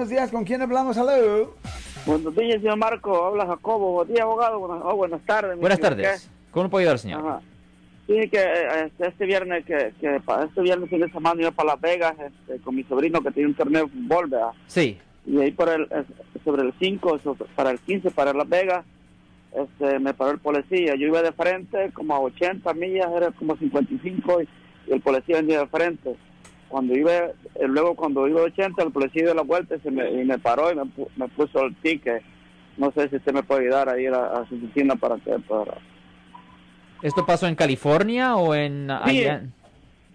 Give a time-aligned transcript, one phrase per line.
[0.00, 0.96] Buenos días, ¿con quién hablamos?
[0.96, 1.54] Hello.
[2.06, 3.22] Buenos días, señor Marco.
[3.26, 3.92] Habla Jacobo.
[3.92, 4.58] Buen día, abogado.
[4.58, 5.58] Buenas, oh, buenas tardes.
[5.58, 5.90] Buenas señor.
[5.96, 6.30] tardes.
[6.52, 7.20] ¿Cómo puedo ayudar, señor?
[7.20, 7.40] Ajá.
[8.06, 11.72] Sí, que eh, este, este viernes, que, que este viernes fin de semana iba para
[11.72, 14.52] Las Vegas este, con mi sobrino que tiene un torneo de fútbol, ¿verdad?
[14.68, 14.96] Sí.
[15.26, 15.86] Y ahí por el,
[16.46, 18.86] sobre el 5, sobre- para el 15, para Las Vegas,
[19.54, 20.94] este, me paró el policía.
[20.94, 24.48] Yo iba de frente como a 80 millas, era como 55, y,
[24.86, 26.16] y el policía venía de frente.
[26.70, 27.32] Cuando iba, eh,
[27.66, 30.38] luego cuando iba a 80, el policía dio la vuelta y, se me, y me
[30.38, 30.84] paró y me,
[31.16, 32.22] me puso el ticket.
[32.78, 35.32] No sé si usted me puede ayudar a ir a, a su oficina para que...
[35.40, 35.74] Para...
[37.02, 38.88] ¿Esto pasó en California o en...
[39.06, 39.42] Sí, allá?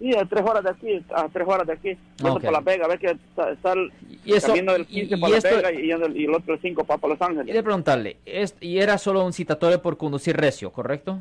[0.00, 1.88] Sí, a tres horas de aquí, a tres horas de aquí.
[2.16, 2.42] Yendo Ok.
[2.42, 3.92] por Las Vegas, ves que está, está el
[4.24, 6.60] Y eso- camino del y- 15 y para esto- y, yendo- y el otro el
[6.60, 7.46] 5 para, para Los Ángeles.
[7.46, 11.18] Quería preguntarle, es- y era solo un citatorio por conducir recio, ¿correcto?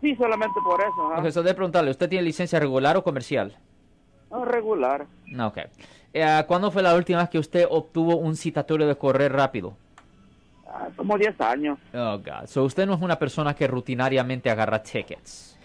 [0.00, 1.12] Sí, solamente por eso.
[1.12, 1.20] ajá.
[1.22, 3.56] Ok, so de preguntarle, ¿usted tiene licencia regular o comercial?
[4.34, 5.06] No, regular.
[5.40, 5.58] Ok.
[6.12, 9.74] Eh, ¿Cuándo fue la última vez que usted obtuvo un citatorio de correr rápido?
[10.66, 11.78] Ah, como 10 años.
[11.94, 12.46] Oh, God.
[12.46, 15.56] So usted no es una persona que rutinariamente agarra tickets.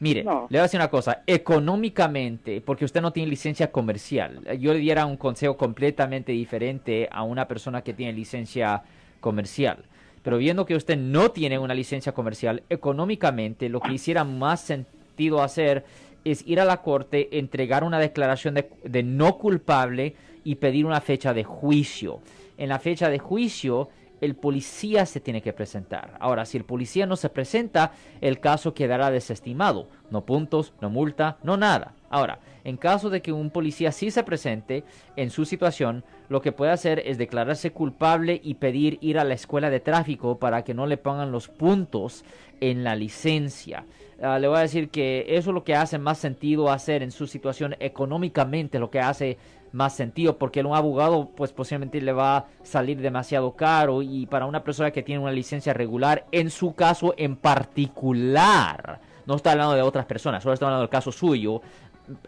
[0.00, 0.46] Mire, No.
[0.50, 1.22] le voy a decir una cosa.
[1.26, 7.08] Económicamente, porque usted no tiene licencia comercial, eh, yo le diera un consejo completamente diferente
[7.12, 8.82] a una persona que tiene licencia
[9.20, 9.84] comercial.
[10.22, 15.42] Pero viendo que usted no tiene una licencia comercial, económicamente lo que hiciera más sentido
[15.42, 15.84] hacer
[16.30, 21.00] es ir a la corte, entregar una declaración de, de no culpable y pedir una
[21.00, 22.20] fecha de juicio.
[22.56, 23.88] En la fecha de juicio,
[24.20, 26.16] el policía se tiene que presentar.
[26.20, 29.88] Ahora, si el policía no se presenta, el caso quedará desestimado.
[30.10, 31.95] No puntos, no multa, no nada.
[32.16, 34.84] Ahora, en caso de que un policía sí se presente
[35.16, 39.34] en su situación, lo que puede hacer es declararse culpable y pedir ir a la
[39.34, 42.24] escuela de tráfico para que no le pongan los puntos
[42.62, 43.84] en la licencia.
[44.22, 47.10] Ah, le voy a decir que eso es lo que hace más sentido hacer en
[47.10, 49.36] su situación económicamente, lo que hace
[49.72, 54.46] más sentido, porque un abogado pues posiblemente le va a salir demasiado caro y para
[54.46, 59.74] una persona que tiene una licencia regular, en su caso en particular, no está hablando
[59.74, 61.60] de otras personas, solo está hablando del caso suyo,